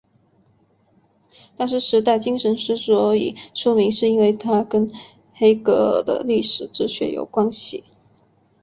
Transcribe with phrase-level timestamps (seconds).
[1.55, 4.89] 但是时代精神之所以出名是因为它跟
[5.35, 7.83] 黑格尔的历史哲学有关系。